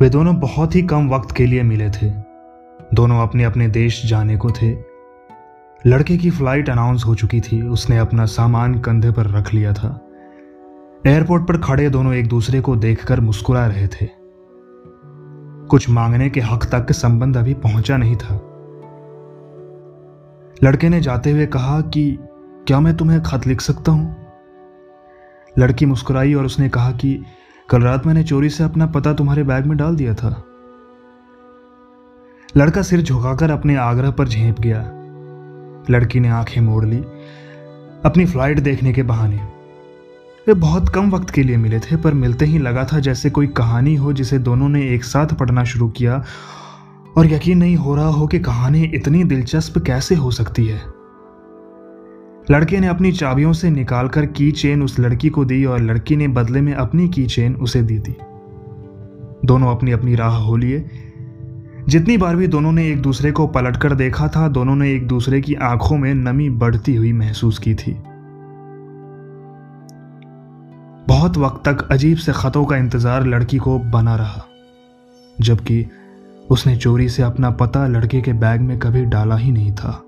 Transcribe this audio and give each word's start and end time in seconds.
वे 0.00 0.08
दोनों 0.10 0.36
बहुत 0.36 0.74
ही 0.74 0.82
कम 0.82 1.08
वक्त 1.08 1.32
के 1.32 1.46
लिए 1.46 1.62
मिले 1.62 1.90
थे। 1.90 2.10
दोनों 2.94 3.22
अपने 3.22 3.44
अपने 3.44 3.68
देश 3.68 4.06
जाने 4.06 4.36
को 4.36 4.50
थे। 4.50 4.76
लड़के 5.86 6.16
की 6.16 6.30
फ़्लाइट 6.30 6.68
अनाउंस 6.68 7.04
हो 7.06 7.14
चुकी 7.14 7.40
थी। 7.40 7.62
उसने 7.62 7.98
अपना 7.98 8.24
सामान 8.24 8.80
कंधे 8.80 9.10
पर 9.10 9.26
रख 9.26 9.54
लिया 9.54 9.72
था। 9.72 10.00
एयरपोर्ट 11.06 11.48
पर 11.48 11.58
खड़े 11.58 11.90
दोनों 11.90 12.14
एक 12.14 12.28
दूसरे 12.28 12.60
को 12.60 12.76
देखकर 12.76 13.20
मुस्कुरा 13.20 13.66
रहे 13.66 13.88
थे। 13.88 14.08
कुछ 15.68 15.90
मांगने 15.90 16.30
के 16.30 16.40
हक 16.40 16.64
तक 16.64 16.92
संबंध 16.92 17.36
अभी 17.36 17.54
पहुँचा 17.54 17.96
नहीं 17.96 18.16
था। 18.16 18.34
लड़के 20.64 20.88
ने 20.88 21.00
जाते 21.00 21.30
हुए 21.30 21.46
कहा 21.46 21.80
कि, 21.80 22.18
क्या 22.66 22.80
मैं 22.80 22.96
तुम्हें 22.96 23.22
खत 23.22 23.46
लिख 23.46 23.60
सकता 23.60 23.92
हूँ? 23.92 24.16
लड़की 25.58 25.86
मुस्कुराई 25.86 26.34
और 26.34 26.44
उसने 26.44 26.68
कहा 26.68 26.90
कि 26.90 27.24
कल 27.70 27.82
रात 27.82 28.06
मैंने 28.06 28.24
चोरी 28.24 28.50
से 28.50 28.64
अपना 28.64 28.86
पता 28.86 29.12
तुम्हारे 29.12 29.42
बैग 29.42 29.66
में 29.66 29.76
डाल 29.78 29.96
दिया 29.96 30.14
था। 30.14 30.44
लड़का 32.56 32.82
सिर 32.82 33.02
झुकाकर 33.02 33.50
अपने 33.50 33.76
आग्रह 33.76 34.10
पर 34.10 34.28
झेप 34.28 34.60
गया। 34.60 34.80
लड़की 35.90 36.20
ने 36.20 36.28
आँखें 36.28 36.60
मोड़ 36.60 36.84
ली, 36.84 36.96
अपनी 38.04 38.26
फ़्लाइट 38.26 38.60
देखने 38.60 38.92
के 38.92 39.02
बहाने। 39.02 39.36
वे 40.46 40.54
बहुत 40.54 40.88
कम 40.88 41.10
वक्त 41.10 41.30
के 41.30 41.42
लिए 41.42 41.56
मिले 41.56 41.80
थे, 41.80 41.96
पर 41.96 42.14
मिलते 42.14 42.44
ही 42.44 42.58
लगा 42.58 42.84
था 42.84 42.98
जैसे 42.98 43.30
कोई 43.30 43.46
कहानी 43.46 43.94
हो 43.94 44.12
जिसे 44.12 44.38
दोनों 44.38 44.68
ने 44.68 44.94
एक 44.94 45.04
साथ 45.04 45.26
पढ़ना 45.26 45.64
शुरू 45.64 45.88
किया। 45.88 46.24
और 47.16 47.32
यकीन 47.32 47.58
नहीं 47.58 47.76
हो 47.76 47.94
रहा 47.94 48.06
हो 48.06 48.26
कि 48.26 48.38
कहानी 48.38 48.82
इतनी 48.82 49.24
दिलचस्प 49.24 49.78
कैसे 49.78 50.14
हो 50.14 50.30
सकती 50.30 50.66
है। 50.66 50.93
लड़के 52.50 52.80
ने 52.80 52.86
अपनी 52.86 53.12
चाबियों 53.12 53.52
से 53.52 53.70
निकालकर 53.70 54.26
की 54.26 54.52
चेन 54.52 54.82
उस 54.82 54.98
लड़की 54.98 55.28
को 55.28 55.44
दी 55.44 55.64
और 55.64 55.80
लड़की 55.80 56.16
ने 56.16 56.28
बदले 56.28 56.60
में 56.60 56.74
अपनी 56.74 57.08
की 57.08 57.26
चेन 57.26 57.54
उसे 57.54 57.82
दी 57.82 57.98
थी। 57.98 58.16
दोनों 59.44 59.76
अपनी 59.76 59.92
अपनी 59.92 60.14
राह 60.14 60.36
हो 60.36 60.56
लिए। 60.56 60.84
जितनी 61.88 62.16
बार 62.16 62.36
भी 62.36 62.46
दोनों 62.46 62.72
ने 62.72 62.88
एक 62.88 63.02
दूसरे 63.02 63.32
को 63.32 63.46
पलटकर 63.46 63.94
देखा 63.94 64.28
था, 64.28 64.48
दोनों 64.48 64.76
ने 64.76 64.92
एक 64.92 65.06
दूसरे 65.08 65.40
की 65.40 65.54
आँखों 65.54 65.96
में 65.96 66.14
नमी 66.14 66.50
बढ़ती 66.50 66.94
हुई 66.94 67.12
महसूस 67.12 67.58
की 67.58 67.74
थी। 67.74 67.92
बहुत 71.08 71.38
वक्त 71.38 71.68
तक 71.68 71.88
अजीब 71.92 72.16
से 72.16 72.32
खतों 72.32 72.64
का 72.64 72.76
इंतज़ार 72.76 73.26
लड़की 73.26 73.58
को 73.58 73.78
बना 73.78 74.16
रहा, 74.16 74.44
जबकि 75.40 75.86
उसने 76.50 76.76
चोरी 76.76 77.08
से 77.08 77.22
अपना 77.22 77.50
पता 77.50 77.86
लड़के 77.86 78.20
के 78.20 78.32
बैग 78.32 78.60
में 78.60 78.78
कभी 78.78 79.04
डाला 79.04 79.36
ही 79.36 79.52
नहीं 79.52 79.72
था। 79.72 80.02